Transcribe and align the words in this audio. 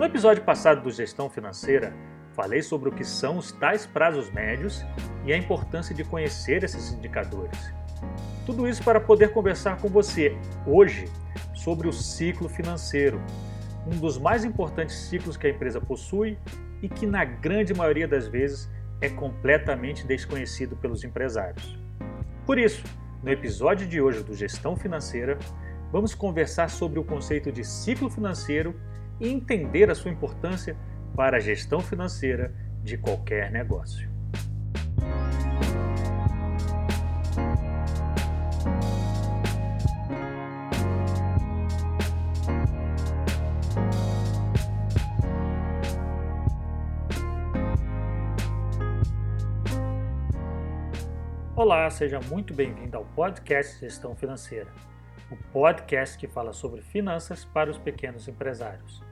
No 0.00 0.06
episódio 0.06 0.42
passado 0.42 0.80
do 0.80 0.90
Gestão 0.90 1.28
Financeira, 1.28 1.92
falei 2.32 2.62
sobre 2.62 2.88
o 2.88 2.92
que 2.92 3.04
são 3.04 3.36
os 3.36 3.52
tais 3.52 3.84
prazos 3.84 4.30
médios 4.30 4.82
e 5.26 5.30
a 5.30 5.36
importância 5.36 5.94
de 5.94 6.02
conhecer 6.04 6.64
esses 6.64 6.90
indicadores. 6.90 7.70
Tudo 8.46 8.66
isso 8.66 8.82
para 8.82 8.98
poder 8.98 9.30
conversar 9.30 9.76
com 9.76 9.88
você 9.88 10.34
hoje 10.66 11.04
sobre 11.52 11.86
o 11.86 11.92
ciclo 11.92 12.48
financeiro, 12.48 13.20
um 13.86 13.98
dos 13.98 14.16
mais 14.16 14.42
importantes 14.42 14.96
ciclos 14.96 15.36
que 15.36 15.46
a 15.46 15.50
empresa 15.50 15.82
possui 15.82 16.38
e 16.80 16.88
que, 16.88 17.04
na 17.04 17.22
grande 17.26 17.74
maioria 17.74 18.08
das 18.08 18.26
vezes, 18.26 18.70
é 19.02 19.10
completamente 19.10 20.06
desconhecido 20.06 20.76
pelos 20.76 21.04
empresários. 21.04 21.78
Por 22.46 22.58
isso, 22.58 22.82
no 23.22 23.30
episódio 23.30 23.86
de 23.86 24.00
hoje 24.00 24.22
do 24.22 24.34
Gestão 24.34 24.74
Financeira, 24.76 25.38
vamos 25.92 26.14
conversar 26.14 26.70
sobre 26.70 26.98
o 26.98 27.04
conceito 27.04 27.52
de 27.52 27.62
ciclo 27.62 28.08
financeiro 28.08 28.74
e 29.20 29.28
entender 29.28 29.90
a 29.90 29.94
sua 29.94 30.10
importância 30.10 30.76
para 31.14 31.36
a 31.36 31.40
gestão 31.40 31.80
financeira 31.80 32.54
de 32.82 32.96
qualquer 32.96 33.50
negócio. 33.50 34.08
Olá, 51.54 51.90
seja 51.90 52.18
muito 52.20 52.54
bem-vindo 52.54 52.96
ao 52.96 53.04
podcast 53.04 53.78
Gestão 53.80 54.16
Financeira, 54.16 54.72
o 55.30 55.36
podcast 55.52 56.16
que 56.16 56.26
fala 56.26 56.54
sobre 56.54 56.80
finanças 56.80 57.44
para 57.44 57.70
os 57.70 57.76
pequenos 57.76 58.26
empresários. 58.26 59.09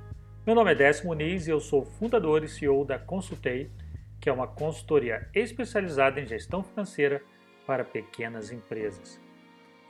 Meu 0.48 0.54
nome 0.54 0.72
é 0.72 0.74
Décio 0.74 1.06
Muniz 1.06 1.46
e 1.46 1.50
eu 1.50 1.60
sou 1.60 1.84
fundador 1.84 2.42
e 2.42 2.48
CEO 2.48 2.82
da 2.82 2.98
Consultei, 2.98 3.70
que 4.18 4.30
é 4.30 4.32
uma 4.32 4.46
consultoria 4.46 5.28
especializada 5.34 6.22
em 6.22 6.27
gestão 6.27 6.62
financeira 6.62 7.22
para 7.66 7.84
pequenas 7.84 8.50
empresas. 8.50 9.20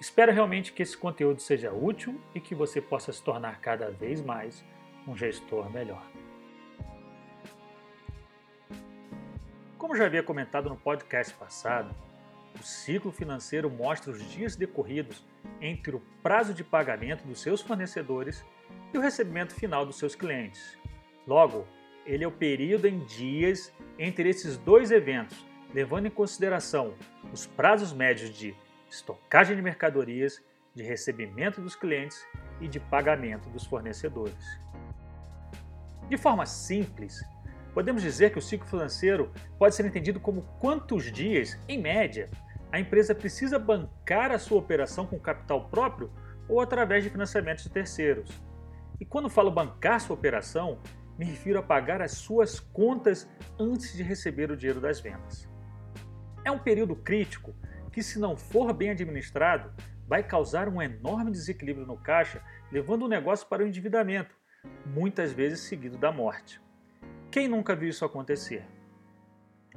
Espero 0.00 0.32
realmente 0.32 0.72
que 0.72 0.82
esse 0.82 0.96
conteúdo 0.98 1.40
seja 1.40 1.70
útil 1.72 2.20
e 2.34 2.40
que 2.40 2.56
você 2.56 2.80
possa 2.80 3.12
se 3.12 3.22
tornar 3.22 3.60
cada 3.60 3.88
vez 3.88 4.20
mais 4.20 4.64
um 5.06 5.16
gestor 5.16 5.70
melhor. 5.70 6.04
Como 9.78 9.94
já 9.94 10.06
havia 10.06 10.24
comentado 10.24 10.68
no 10.68 10.76
podcast 10.76 11.32
passado, 11.34 11.94
o 12.58 12.64
ciclo 12.64 13.12
financeiro 13.12 13.70
mostra 13.70 14.10
os 14.10 14.28
dias 14.28 14.56
decorridos 14.56 15.24
entre 15.60 15.94
o 15.94 16.02
prazo 16.20 16.52
de 16.52 16.64
pagamento 16.64 17.24
dos 17.28 17.40
seus 17.40 17.60
fornecedores 17.60 18.44
e 18.92 18.98
o 18.98 19.00
recebimento 19.00 19.54
final 19.54 19.84
dos 19.84 19.96
seus 19.96 20.14
clientes. 20.14 20.78
Logo, 21.26 21.66
ele 22.06 22.24
é 22.24 22.26
o 22.26 22.32
período 22.32 22.86
em 22.86 23.00
dias 23.00 23.72
entre 23.98 24.28
esses 24.28 24.56
dois 24.56 24.90
eventos, 24.90 25.46
levando 25.74 26.06
em 26.06 26.10
consideração 26.10 26.94
os 27.32 27.46
prazos 27.46 27.92
médios 27.92 28.30
de 28.30 28.54
estocagem 28.88 29.54
de 29.54 29.62
mercadorias, 29.62 30.42
de 30.74 30.82
recebimento 30.82 31.60
dos 31.60 31.76
clientes 31.76 32.26
e 32.60 32.68
de 32.68 32.80
pagamento 32.80 33.48
dos 33.50 33.66
fornecedores. 33.66 34.58
De 36.08 36.16
forma 36.16 36.46
simples, 36.46 37.22
podemos 37.74 38.00
dizer 38.00 38.32
que 38.32 38.38
o 38.38 38.42
ciclo 38.42 38.66
financeiro 38.66 39.30
pode 39.58 39.74
ser 39.74 39.84
entendido 39.84 40.18
como 40.18 40.42
quantos 40.58 41.12
dias, 41.12 41.58
em 41.68 41.78
média, 41.78 42.30
a 42.72 42.80
empresa 42.80 43.14
precisa 43.14 43.58
bancar 43.58 44.30
a 44.30 44.38
sua 44.38 44.58
operação 44.58 45.06
com 45.06 45.18
capital 45.18 45.68
próprio 45.68 46.10
ou 46.48 46.60
através 46.60 47.04
de 47.04 47.10
financiamentos 47.10 47.64
de 47.64 47.70
terceiros. 47.70 48.30
E 49.00 49.04
quando 49.04 49.28
falo 49.28 49.50
bancar 49.50 50.00
sua 50.00 50.14
operação, 50.14 50.80
me 51.18 51.24
refiro 51.24 51.58
a 51.58 51.62
pagar 51.62 52.00
as 52.00 52.12
suas 52.12 52.60
contas 52.60 53.28
antes 53.58 53.92
de 53.96 54.02
receber 54.02 54.50
o 54.50 54.56
dinheiro 54.56 54.80
das 54.80 55.00
vendas. 55.00 55.48
É 56.44 56.50
um 56.50 56.58
período 56.58 56.96
crítico 56.96 57.54
que, 57.92 58.02
se 58.02 58.18
não 58.18 58.36
for 58.36 58.72
bem 58.72 58.90
administrado, 58.90 59.72
vai 60.06 60.22
causar 60.22 60.68
um 60.68 60.80
enorme 60.80 61.30
desequilíbrio 61.30 61.86
no 61.86 61.96
caixa, 61.96 62.42
levando 62.72 63.04
o 63.04 63.08
negócio 63.08 63.46
para 63.46 63.62
o 63.62 63.66
endividamento, 63.66 64.34
muitas 64.86 65.32
vezes 65.32 65.60
seguido 65.60 65.98
da 65.98 66.10
morte. 66.10 66.60
Quem 67.30 67.48
nunca 67.48 67.76
viu 67.76 67.88
isso 67.88 68.04
acontecer? 68.04 68.64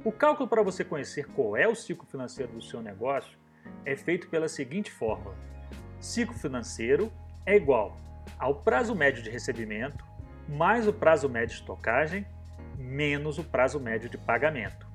O 0.04 0.10
cálculo 0.10 0.48
para 0.48 0.62
você 0.62 0.84
conhecer 0.84 1.26
qual 1.26 1.56
é 1.56 1.68
o 1.68 1.74
ciclo 1.74 2.06
financeiro 2.06 2.52
do 2.52 2.62
seu 2.62 2.80
negócio 2.80 3.38
é 3.84 3.94
feito 3.94 4.28
pela 4.28 4.48
seguinte 4.48 4.90
fórmula: 4.90 5.36
ciclo 6.00 6.34
financeiro 6.34 7.12
é 7.44 7.54
igual 7.56 7.96
ao 8.38 8.56
prazo 8.56 8.94
médio 8.94 9.22
de 9.22 9.30
recebimento 9.30 10.04
mais 10.48 10.86
o 10.86 10.92
prazo 10.92 11.28
médio 11.28 11.56
de 11.56 11.62
estocagem 11.62 12.26
menos 12.76 13.38
o 13.38 13.44
prazo 13.44 13.78
médio 13.78 14.08
de 14.08 14.18
pagamento. 14.18 14.86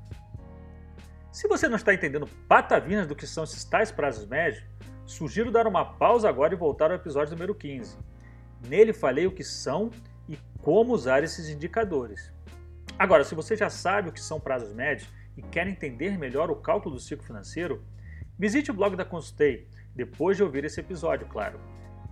Se 1.32 1.48
você 1.48 1.68
não 1.68 1.76
está 1.76 1.94
entendendo 1.94 2.28
patavinas 2.48 3.08
do 3.08 3.16
que 3.16 3.28
são 3.28 3.44
esses 3.44 3.64
tais 3.64 3.92
prazos 3.92 4.26
médios, 4.28 4.64
sugiro 5.06 5.52
dar 5.52 5.68
uma 5.68 5.86
pausa 5.86 6.28
agora 6.28 6.54
e 6.54 6.58
voltar 6.58 6.92
ao 6.92 6.98
episódio 6.98 7.34
número 7.34 7.54
15. 7.54 7.98
Nele 8.68 8.92
falei 8.92 9.28
o 9.28 9.32
que 9.32 9.44
são 9.44 9.92
e 10.28 10.38
como 10.62 10.94
usar 10.94 11.24
esses 11.24 11.50
indicadores. 11.50 12.32
Agora, 12.98 13.24
se 13.24 13.36
você 13.36 13.56
já 13.56 13.70
sabe 13.70 14.10
o 14.10 14.12
que 14.12 14.20
são 14.20 14.40
prazos 14.40 14.74
médios 14.74 15.08
e 15.38 15.42
quer 15.42 15.68
entender 15.68 16.18
melhor 16.18 16.50
o 16.50 16.56
cálculo 16.56 16.96
do 16.96 17.02
ciclo 17.02 17.26
financeiro, 17.26 17.84
visite 18.38 18.72
o 18.72 18.74
blog 18.74 18.96
da 18.96 19.06
Consultei 19.06 19.68
depois 19.96 20.38
de 20.38 20.44
ouvir 20.44 20.66
esse 20.66 20.80
episódio, 20.80 21.28
claro. 21.28 21.60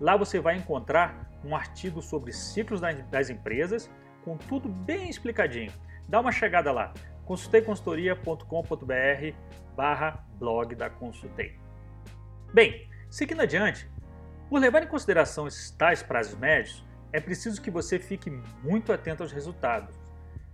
Lá 0.00 0.16
você 0.16 0.40
vai 0.40 0.56
encontrar 0.56 1.30
um 1.44 1.54
artigo 1.54 2.02
sobre 2.02 2.32
ciclos 2.32 2.80
das 3.10 3.30
empresas 3.30 3.88
com 4.24 4.36
tudo 4.36 4.68
bem 4.68 5.08
explicadinho. 5.08 5.72
Dá 6.08 6.20
uma 6.20 6.32
chegada 6.32 6.72
lá, 6.72 6.92
consulteiconsultoria.com.br 7.24 9.36
barra 9.76 10.26
blog 10.38 10.74
da 10.74 10.90
Consultei. 10.90 11.56
Bem, 12.52 12.88
seguindo 13.10 13.42
adiante, 13.42 13.88
por 14.48 14.60
levar 14.60 14.82
em 14.82 14.88
consideração 14.88 15.46
esses 15.46 15.70
tais 15.70 16.02
prazos 16.02 16.38
médios, 16.38 16.84
é 17.12 17.20
preciso 17.20 17.62
que 17.62 17.70
você 17.70 17.98
fique 17.98 18.30
muito 18.62 18.92
atento 18.92 19.22
aos 19.22 19.32
resultados 19.32 20.06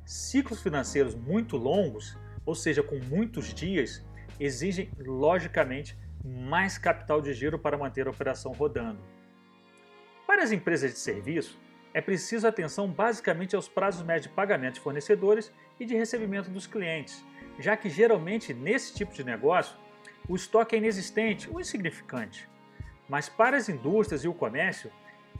Ciclos 0.05 0.61
financeiros 0.61 1.15
muito 1.15 1.57
longos, 1.57 2.17
ou 2.45 2.55
seja, 2.55 2.83
com 2.83 2.99
muitos 2.99 3.55
dias, 3.55 4.05
exigem 4.39 4.91
logicamente 4.99 5.97
mais 6.25 6.77
capital 6.77 7.21
de 7.21 7.33
giro 7.33 7.59
para 7.59 7.79
manter 7.79 8.07
a 8.07 8.11
operação 8.11 8.53
rodando. 8.53 9.01
Para 10.27 10.43
as 10.43 10.53
empresas 10.53 10.93
de 10.93 10.99
serviço, 10.99 11.59
é 11.95 12.01
preciso 12.01 12.47
atenção 12.47 12.89
basicamente 12.89 13.55
aos 13.55 13.69
prazos 13.69 14.03
médios 14.03 14.27
de 14.27 14.35
pagamento 14.35 14.75
de 14.75 14.81
fornecedores 14.81 15.53
e 15.79 15.85
de 15.85 15.95
recebimento 15.95 16.51
dos 16.51 16.67
clientes, 16.67 17.25
já 17.59 17.77
que 17.77 17.91
geralmente 17.91 18.55
nesse 18.55 18.95
tipo 18.95 19.13
de 19.13 19.25
negócio 19.25 19.77
o 20.29 20.35
estoque 20.35 20.75
é 20.75 20.79
inexistente 20.79 21.51
ou 21.51 21.61
insignificante. 21.61 22.49
Mas 23.09 23.29
para 23.29 23.57
as 23.57 23.69
indústrias 23.69 24.25
e 24.25 24.29
o 24.29 24.35
comércio, 24.35 24.91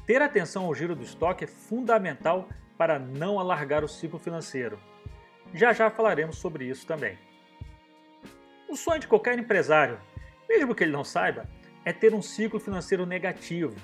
ter 0.07 0.21
atenção 0.21 0.67
ao 0.67 0.75
giro 0.75 0.95
do 0.95 1.05
estoque 1.05 1.45
é 1.45 1.47
fundamental 1.47 2.49
para 2.77 2.99
não 2.99 3.39
alargar 3.39 3.85
o 3.85 3.89
ciclo 3.89 4.19
financeiro. 4.19 4.79
Já 5.55 5.73
já 5.73 5.89
falaremos 5.89 6.37
sobre 6.37 6.67
isso 6.67 6.87
também. 6.87 7.19
O 8.69 8.77
sonho 8.77 9.01
de 9.01 9.07
qualquer 9.07 9.39
empresário, 9.39 9.99
mesmo 10.49 10.75
que 10.75 10.83
ele 10.83 10.93
não 10.93 11.05
saiba, 11.05 11.49
é 11.85 11.93
ter 11.93 12.15
um 12.15 12.23
ciclo 12.23 12.59
financeiro 12.59 13.07
negativo. 13.07 13.75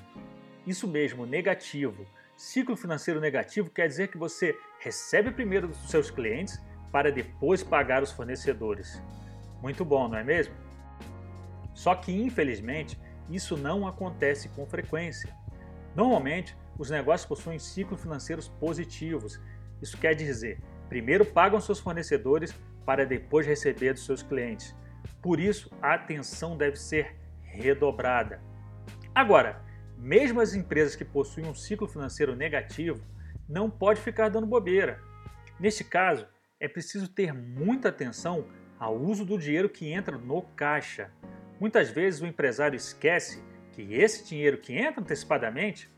Isso 0.69 0.87
mesmo, 0.87 1.25
negativo. 1.25 2.05
Ciclo 2.37 2.77
financeiro 2.77 3.23
negativo 3.23 3.71
quer 3.71 3.89
dizer 3.89 4.09
que 4.09 4.19
você 4.19 4.55
recebe 4.81 5.31
primeiro 5.31 5.69
dos 5.69 5.89
seus 5.89 6.11
clientes 6.11 6.63
para 6.93 7.11
depois 7.11 7.63
pagar 7.63 8.03
os 8.03 8.13
fornecedores. 8.13 9.03
Muito 9.63 9.83
bom, 9.83 10.09
não 10.09 10.19
é 10.19 10.23
mesmo? 10.23 10.55
Só 11.73 11.95
que, 11.95 12.13
infelizmente, 12.13 13.01
isso 13.31 13.57
não 13.57 13.87
acontece 13.87 14.51
com 14.51 14.67
frequência. 14.67 15.35
Normalmente, 15.97 16.55
os 16.79 16.91
negócios 16.91 17.27
possuem 17.27 17.59
ciclos 17.59 18.03
financeiros 18.03 18.47
positivos. 18.47 19.41
Isso 19.81 19.97
quer 19.97 20.15
dizer, 20.15 20.61
primeiro 20.87 21.25
pagam 21.25 21.63
seus 21.63 21.81
fornecedores 21.81 22.53
para 22.85 23.07
depois 23.07 23.47
receber 23.47 23.95
dos 23.95 24.05
seus 24.05 24.23
clientes. 24.23 24.77
Por 25.23 25.41
isso, 25.41 25.71
a 25.81 25.95
atenção 25.95 26.59
deve 26.59 26.77
ser 26.77 27.17
redobrada. 27.43 28.43
Agora, 29.15 29.67
mesmo 29.99 30.41
as 30.41 30.55
empresas 30.55 30.95
que 30.95 31.05
possuem 31.05 31.47
um 31.47 31.55
ciclo 31.55 31.89
financeiro 31.89 32.37
negativo 32.37 33.03
não 33.49 33.69
pode 33.69 34.01
ficar 34.01 34.29
dando 34.29 34.47
bobeira. 34.47 35.01
Neste 35.59 35.83
caso, 35.83 36.27
é 36.61 36.69
preciso 36.69 37.09
ter 37.09 37.35
muita 37.35 37.89
atenção 37.89 38.47
ao 38.79 38.97
uso 38.97 39.25
do 39.25 39.37
dinheiro 39.37 39.69
que 39.69 39.91
entra 39.91 40.17
no 40.17 40.43
caixa. 40.43 41.11
Muitas 41.59 41.91
vezes 41.91 42.21
o 42.21 42.27
empresário 42.27 42.77
esquece 42.77 43.43
que 43.73 43.95
esse 43.95 44.25
dinheiro 44.25 44.59
que 44.59 44.73
entra 44.73 45.01
antecipadamente 45.01 45.91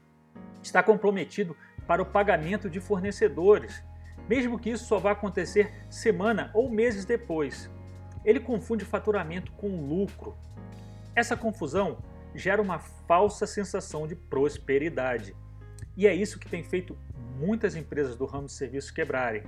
está 0.62 0.82
comprometido 0.82 1.54
para 1.86 2.00
o 2.00 2.06
pagamento 2.06 2.70
de 2.70 2.80
fornecedores, 2.80 3.82
mesmo 4.28 4.58
que 4.58 4.70
isso 4.70 4.86
só 4.86 4.98
vá 4.98 5.10
acontecer 5.12 5.72
semana 5.90 6.50
ou 6.54 6.70
meses 6.70 7.04
depois. 7.04 7.70
Ele 8.24 8.40
confunde 8.40 8.84
faturamento 8.84 9.52
com 9.52 9.68
lucro. 9.68 10.36
Essa 11.14 11.36
confusão 11.36 11.98
gera 12.34 12.62
uma 12.62 12.78
falsa 12.78 13.46
sensação 13.46 14.06
de 14.06 14.14
prosperidade. 14.14 15.34
E 15.96 16.06
é 16.06 16.14
isso 16.14 16.38
que 16.38 16.48
tem 16.48 16.62
feito 16.62 16.96
muitas 17.38 17.74
empresas 17.74 18.16
do 18.16 18.26
ramo 18.26 18.46
de 18.46 18.52
serviços 18.52 18.90
quebrarem. 18.90 19.42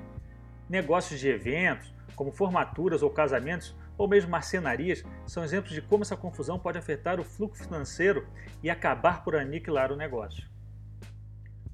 Negócios 0.68 1.20
de 1.20 1.28
eventos, 1.28 1.92
como 2.14 2.32
formaturas 2.32 3.02
ou 3.02 3.10
casamentos, 3.10 3.76
ou 3.96 4.08
mesmo 4.08 4.30
marcenarias, 4.30 5.04
são 5.26 5.44
exemplos 5.44 5.72
de 5.72 5.82
como 5.82 6.02
essa 6.02 6.16
confusão 6.16 6.58
pode 6.58 6.78
afetar 6.78 7.20
o 7.20 7.24
fluxo 7.24 7.62
financeiro 7.62 8.26
e 8.62 8.70
acabar 8.70 9.22
por 9.22 9.36
aniquilar 9.36 9.92
o 9.92 9.96
negócio. 9.96 10.48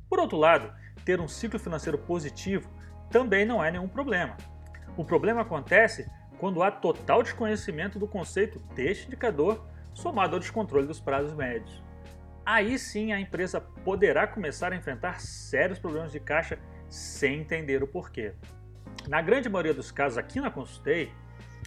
Por 0.09 0.19
outro 0.19 0.37
lado, 0.37 0.73
ter 1.05 1.21
um 1.21 1.29
ciclo 1.29 1.59
financeiro 1.59 1.99
positivo 1.99 2.69
também 3.11 3.45
não 3.45 3.63
é 3.63 3.71
nenhum 3.71 3.89
problema. 3.89 4.37
O 4.97 5.05
problema 5.05 5.43
acontece 5.43 6.11
quando 6.39 6.63
há 6.63 6.71
total 6.71 7.23
desconhecimento 7.23 7.99
do 7.99 8.07
conceito 8.07 8.59
deste 8.75 9.07
indicador 9.07 9.67
somado 9.99 10.37
ao 10.37 10.41
descontrole 10.41 10.87
dos 10.87 11.01
prazos 11.01 11.35
médios. 11.35 11.83
Aí 12.47 12.79
sim 12.79 13.13
a 13.13 13.21
empresa 13.21 13.61
poderá 13.61 14.27
começar 14.27 14.73
a 14.73 14.77
enfrentar 14.77 15.21
sérios 15.21 15.79
problemas 15.79 16.13
de 16.13 16.21
caixa 16.21 16.59
sem 16.89 17.41
entender 17.41 17.83
o 17.83 17.87
porquê. 17.87 18.33
Na 19.09 19.21
grande 19.21 19.49
maioria 19.49 19.75
dos 19.75 19.91
casos 19.91 20.17
aqui 20.17 20.41
na 20.41 20.51
Consultei, 20.51 21.13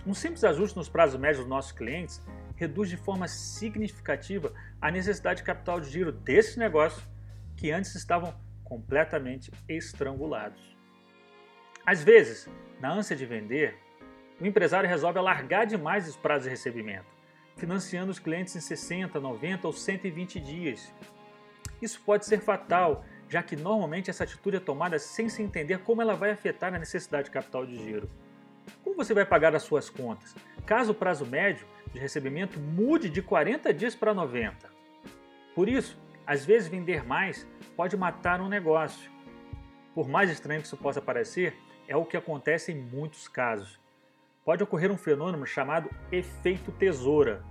um 0.08 0.14
simples 0.14 0.44
ajuste 0.44 0.78
nos 0.78 0.90
prazos 0.90 1.20
médios 1.20 1.40
dos 1.40 1.48
nossos 1.48 1.72
clientes 1.72 2.22
reduz 2.56 2.90
de 2.90 2.98
forma 2.98 3.28
significativa 3.28 4.54
a 4.80 4.90
necessidade 4.90 5.40
de 5.40 5.44
capital 5.44 5.82
de 5.82 5.90
giro 5.90 6.12
desses 6.12 6.56
negócios 6.56 7.04
que 7.58 7.70
antes 7.72 7.94
estavam 7.96 8.34
completamente 8.64 9.52
estrangulados. 9.68 10.78
Às 11.86 12.02
vezes, 12.02 12.50
na 12.80 12.94
ânsia 12.94 13.16
de 13.16 13.26
vender, 13.26 13.78
o 14.40 14.46
empresário 14.46 14.90
resolve 14.90 15.20
alargar 15.20 15.66
demais 15.66 16.08
os 16.08 16.16
prazos 16.16 16.46
de 16.46 16.50
recebimento, 16.50 17.21
financiando 17.62 18.10
os 18.10 18.18
clientes 18.18 18.56
em 18.56 18.60
60, 18.60 19.20
90 19.20 19.68
ou 19.68 19.72
120 19.72 20.40
dias. 20.40 20.92
Isso 21.80 22.02
pode 22.04 22.26
ser 22.26 22.42
fatal, 22.42 23.06
já 23.30 23.44
que 23.44 23.56
normalmente 23.56 24.10
essa 24.10 24.24
atitude 24.24 24.58
é 24.58 24.60
tomada 24.60 24.98
sem 24.98 25.30
se 25.30 25.44
entender 25.44 25.78
como 25.84 26.02
ela 26.02 26.16
vai 26.16 26.32
afetar 26.32 26.74
a 26.74 26.80
necessidade 26.80 27.26
de 27.26 27.32
capital 27.32 27.64
de 27.64 27.78
giro. 27.78 28.10
Como 28.84 28.96
você 28.96 29.14
vai 29.14 29.26
pagar 29.28 29.56
as 29.56 29.62
suas 29.62 29.92
contas, 29.92 30.36
caso 30.66 30.92
o 30.92 30.96
prazo 30.96 31.24
médio 31.24 31.68
de 31.94 32.00
recebimento 32.00 32.60
mude 32.60 33.12
de 33.12 33.22
40 33.22 33.72
dias 33.72 33.94
para 33.94 34.12
90? 34.12 34.68
Por 35.54 35.70
isso, 35.70 36.00
às 36.26 36.44
vezes 36.44 36.68
vender 36.68 37.06
mais 37.06 37.46
pode 37.76 37.96
matar 37.96 38.42
um 38.42 38.50
negócio. 38.50 39.12
Por 39.94 40.10
mais 40.10 40.32
estranho 40.32 40.62
que 40.62 40.68
isso 40.68 40.78
possa 40.78 41.00
parecer, 41.00 41.56
é 41.88 41.96
o 41.96 42.06
que 42.06 42.18
acontece 42.18 42.72
em 42.72 42.76
muitos 42.76 43.28
casos 43.28 43.81
pode 44.44 44.64
ocorrer 44.64 44.92
um 44.92 44.98
fenômeno 44.98 45.46
chamado 45.46 45.90
efeito 46.12 46.72
tesoura, 46.72 47.44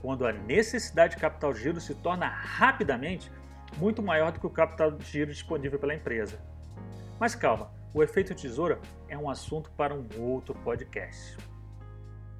quando 0.00 0.26
a 0.26 0.32
necessidade 0.32 1.14
de 1.14 1.20
capital 1.20 1.52
de 1.52 1.60
giro 1.60 1.80
se 1.80 1.94
torna 1.94 2.26
rapidamente 2.26 3.30
muito 3.76 4.02
maior 4.02 4.32
do 4.32 4.40
que 4.40 4.46
o 4.46 4.50
capital 4.50 4.90
de 4.90 5.04
giro 5.04 5.30
disponível 5.30 5.78
pela 5.78 5.94
empresa. 5.94 6.40
Mas 7.18 7.34
calma, 7.34 7.70
o 7.92 8.02
efeito 8.02 8.34
tesoura 8.34 8.80
é 9.08 9.18
um 9.18 9.28
assunto 9.28 9.70
para 9.72 9.94
um 9.94 10.06
outro 10.18 10.54
podcast. 10.54 11.36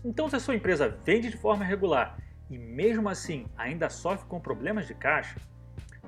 Então, 0.04 0.28
se 0.28 0.36
a 0.36 0.40
sua 0.40 0.54
empresa 0.54 0.88
vende 1.04 1.30
de 1.30 1.36
forma 1.36 1.64
regular 1.64 2.18
e 2.48 2.56
mesmo 2.56 3.08
assim 3.08 3.46
ainda 3.56 3.90
sofre 3.90 4.26
com 4.26 4.40
problemas 4.40 4.86
de 4.86 4.94
caixa, 4.94 5.36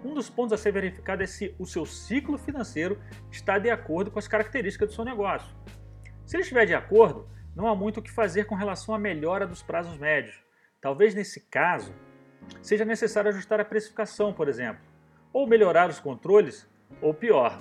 um 0.02 0.14
dos 0.14 0.30
pontos 0.30 0.52
a 0.52 0.56
ser 0.56 0.72
verificado 0.72 1.22
é 1.22 1.26
se 1.26 1.54
o 1.58 1.66
seu 1.66 1.84
ciclo 1.84 2.38
financeiro 2.38 2.98
está 3.30 3.58
de 3.58 3.68
acordo 3.68 4.10
com 4.10 4.18
as 4.18 4.28
características 4.28 4.88
do 4.88 4.94
seu 4.94 5.04
negócio. 5.04 5.54
Se 6.24 6.36
ele 6.36 6.42
estiver 6.42 6.64
de 6.64 6.74
acordo, 6.74 7.28
não 7.54 7.66
há 7.66 7.74
muito 7.74 8.00
o 8.00 8.02
que 8.02 8.10
fazer 8.10 8.44
com 8.44 8.54
relação 8.54 8.94
à 8.94 8.98
melhora 8.98 9.46
dos 9.46 9.62
prazos 9.62 9.98
médios. 9.98 10.40
Talvez 10.80 11.14
nesse 11.14 11.40
caso 11.40 11.94
seja 12.62 12.84
necessário 12.84 13.30
ajustar 13.30 13.60
a 13.60 13.64
precificação, 13.64 14.32
por 14.32 14.48
exemplo, 14.48 14.80
ou 15.32 15.46
melhorar 15.46 15.88
os 15.88 16.00
controles, 16.00 16.68
ou 17.00 17.14
pior, 17.14 17.60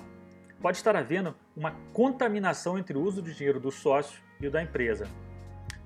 pode 0.60 0.76
estar 0.76 0.96
havendo 0.96 1.34
uma 1.56 1.72
contaminação 1.92 2.78
entre 2.78 2.96
o 2.96 3.02
uso 3.02 3.22
de 3.22 3.34
dinheiro 3.34 3.60
do 3.60 3.70
sócio 3.70 4.22
e 4.40 4.46
o 4.46 4.50
da 4.50 4.62
empresa. 4.62 5.06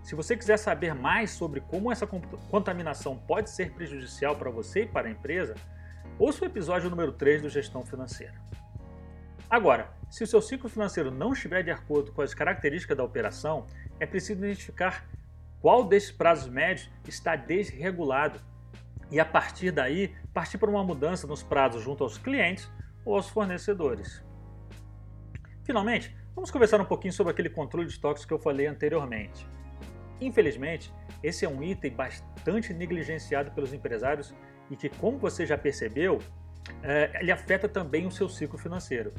Se 0.02 0.14
você 0.14 0.36
quiser 0.36 0.58
saber 0.58 0.94
mais 0.94 1.30
sobre 1.30 1.60
como 1.60 1.90
essa 1.90 2.06
contaminação 2.06 3.16
pode 3.16 3.48
ser 3.50 3.72
prejudicial 3.72 4.36
para 4.36 4.50
você 4.50 4.82
e 4.82 4.86
para 4.86 5.08
a 5.08 5.10
empresa, 5.10 5.54
ouça 6.18 6.44
o 6.44 6.46
episódio 6.46 6.90
número 6.90 7.12
3 7.12 7.42
do 7.42 7.48
Gestão 7.48 7.84
Financeira. 7.84 8.34
Agora, 9.48 9.88
se 10.10 10.22
o 10.22 10.26
seu 10.26 10.42
ciclo 10.42 10.68
financeiro 10.68 11.10
não 11.10 11.32
estiver 11.32 11.62
de 11.62 11.70
acordo 11.70 12.12
com 12.12 12.22
as 12.22 12.34
características 12.34 12.96
da 12.96 13.04
operação, 13.04 13.66
é 14.00 14.06
preciso 14.06 14.44
identificar 14.44 15.06
qual 15.60 15.84
desses 15.84 16.10
prazos 16.10 16.48
médios 16.48 16.90
está 17.08 17.36
desregulado 17.36 18.38
e, 19.10 19.18
a 19.18 19.24
partir 19.24 19.70
daí, 19.70 20.14
partir 20.32 20.58
para 20.58 20.70
uma 20.70 20.84
mudança 20.84 21.26
nos 21.26 21.42
prazos 21.42 21.82
junto 21.82 22.04
aos 22.04 22.18
clientes 22.18 22.70
ou 23.04 23.16
aos 23.16 23.28
fornecedores. 23.28 24.24
Finalmente, 25.62 26.14
vamos 26.34 26.50
conversar 26.50 26.80
um 26.80 26.84
pouquinho 26.84 27.12
sobre 27.12 27.32
aquele 27.32 27.48
controle 27.48 27.86
de 27.86 27.92
estoques 27.94 28.24
que 28.24 28.32
eu 28.32 28.38
falei 28.38 28.66
anteriormente. 28.66 29.46
Infelizmente, 30.20 30.92
esse 31.22 31.44
é 31.44 31.48
um 31.48 31.62
item 31.62 31.92
bastante 31.92 32.72
negligenciado 32.72 33.50
pelos 33.52 33.72
empresários 33.72 34.34
e 34.70 34.76
que, 34.76 34.88
como 34.88 35.18
você 35.18 35.46
já 35.46 35.56
percebeu, 35.56 36.18
é, 36.82 37.18
ele 37.20 37.32
afeta 37.32 37.68
também 37.68 38.06
o 38.06 38.10
seu 38.10 38.28
ciclo 38.28 38.58
financeiro. 38.58 39.12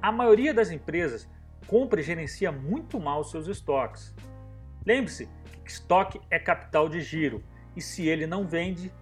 A 0.00 0.12
maioria 0.12 0.52
das 0.52 0.70
empresas 0.70 1.28
compra 1.66 2.00
e 2.00 2.04
gerencia 2.04 2.52
muito 2.52 2.98
mal 3.00 3.24
seus 3.24 3.46
estoques. 3.48 4.14
Lembre-se 4.84 5.28
que 5.64 5.70
estoque 5.70 6.20
é 6.30 6.38
capital 6.38 6.88
de 6.88 7.00
giro 7.00 7.42
e 7.74 7.80
se 7.80 8.06
ele 8.06 8.26
não 8.26 8.46
vende, 8.46 8.92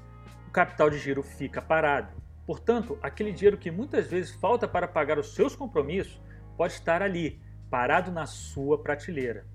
o 0.49 0.51
capital 0.51 0.89
de 0.89 0.99
giro 0.99 1.23
fica 1.23 1.61
parado. 1.61 2.13
Portanto, 2.47 2.99
aquele 3.03 3.33
dinheiro 3.33 3.57
que 3.57 3.71
muitas 3.71 4.07
vezes 4.07 4.35
falta 4.35 4.67
para 4.67 4.89
pagar 4.89 5.19
os 5.19 5.35
seus 5.35 5.55
compromissos 5.55 6.21
pode 6.57 6.75
estar 6.75 7.03
ali, 7.03 7.41
parado 7.71 8.11
na 8.11 8.27
sua 8.27 8.79
prateleira. 8.79 9.47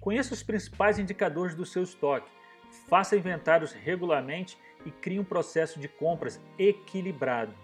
Conheça 0.00 0.34
os 0.34 0.42
principais 0.42 0.98
indicadores 0.98 1.54
do 1.54 1.66
seu 1.66 1.82
estoque, 1.82 2.30
faça 2.88 3.16
inventários 3.16 3.72
regularmente 3.72 4.58
e 4.84 4.90
crie 4.90 5.18
um 5.18 5.24
processo 5.24 5.80
de 5.80 5.88
compras 5.88 6.40
equilibrado. 6.58 7.54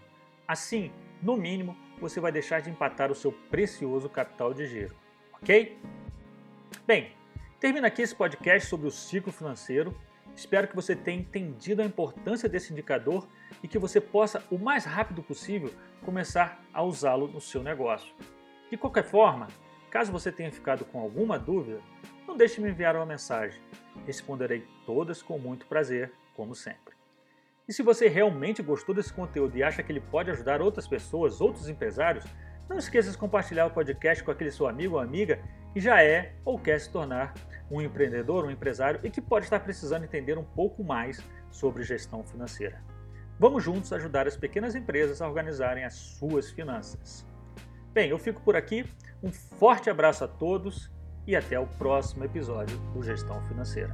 Assim, 0.47 0.91
no 1.23 1.37
mínimo, 1.37 1.77
você 2.05 2.21
vai 2.21 2.31
deixar 2.31 2.61
de 2.61 2.69
empatar 2.69 3.11
o 3.11 3.15
seu 3.15 3.33
precioso 3.33 4.11
capital 4.11 4.53
de 4.53 4.67
giro, 4.67 4.95
ok? 5.33 5.79
Bem, 6.87 7.13
termina 7.59 7.87
aqui 7.87 8.03
esse 8.03 8.15
podcast 8.15 8.69
sobre 8.69 8.87
o 8.87 8.91
ciclo 8.91 9.33
financeiro. 9.33 9.99
Espero 10.37 10.69
que 10.69 10.77
você 10.77 10.95
tenha 10.95 11.19
entendido 11.19 11.81
a 11.81 11.85
importância 11.85 12.47
desse 12.47 12.75
indicador 12.75 13.27
e 13.63 13.69
que 13.69 13.79
você 13.79 14.03
possa, 14.03 14.45
o 14.51 14.59
mais 14.59 14.85
rápido 14.85 15.23
possível, 15.23 15.73
começar 16.05 16.63
a 16.75 16.83
usá-lo 16.83 17.27
no 17.27 17.41
seu 17.41 17.63
negócio. 17.63 18.15
De 18.71 18.77
qualquer 18.77 19.05
forma, 19.05 19.49
caso 19.91 20.13
você 20.13 20.31
tenha 20.31 20.53
ficado 20.53 20.85
com 20.85 21.01
alguma 21.01 21.39
dúvida, 21.39 21.81
não 22.29 22.37
deixe 22.37 22.57
de 22.57 22.61
me 22.61 22.69
enviar 22.69 22.97
uma 22.97 23.07
mensagem. 23.07 23.63
Responderei 24.07 24.67
todas 24.85 25.23
com 25.23 25.39
muito 25.39 25.65
prazer, 25.65 26.13
como 26.35 26.55
sempre. 26.55 26.94
E 27.69 27.73
se 27.73 27.83
você 27.83 28.09
realmente 28.09 28.63
gostou 28.63 28.95
desse 28.95 29.13
conteúdo 29.13 29.57
e 29.57 29.63
acha 29.63 29.83
que 29.83 29.91
ele 29.91 30.01
pode 30.01 30.31
ajudar 30.31 30.61
outras 30.61 30.87
pessoas, 30.87 31.41
outros 31.41 31.69
empresários, 31.69 32.25
não 32.69 32.77
esqueça 32.77 33.11
de 33.11 33.19
compartilhar 33.19 33.67
o 33.67 33.71
podcast 33.71 34.23
com 34.23 34.31
aquele 34.31 34.51
seu 34.51 34.67
amigo 34.67 34.95
ou 34.95 35.01
amiga 35.01 35.41
que 35.73 35.81
já 35.81 36.03
é 36.03 36.35
ou 36.45 36.59
quer 36.59 36.79
se 36.81 36.91
tornar 36.91 37.35
um 37.71 37.81
empreendedor, 37.81 38.45
um 38.45 38.51
empresário 38.51 39.01
e 39.03 39.11
que 39.11 39.21
pode 39.21 39.47
estar 39.47 39.61
precisando 39.61 40.05
entender 40.05 40.39
um 40.39 40.45
pouco 40.45 40.85
mais 40.85 41.23
sobre 41.51 41.83
gestão 41.83 42.23
financeira. 42.23 42.83
Vamos 43.39 43.65
juntos 43.65 43.93
ajudar 43.93 44.27
as 44.27 44.37
pequenas 44.37 44.75
empresas 44.75 45.21
a 45.21 45.29
organizarem 45.29 45.85
as 45.85 45.95
suas 45.95 46.51
finanças. 46.51 47.27
Bem, 47.93 48.11
eu 48.11 48.19
fico 48.19 48.41
por 48.43 48.57
aqui. 48.57 48.85
Um 49.23 49.33
forte 49.33 49.91
abraço 49.91 50.25
a 50.25 50.29
todos 50.29 50.91
e 51.27 51.35
até 51.35 51.59
o 51.59 51.67
próximo 51.67 52.25
episódio 52.25 52.77
do 52.93 53.03
Gestão 53.03 53.41
Financeira. 53.49 53.93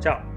Tchau! 0.00 0.33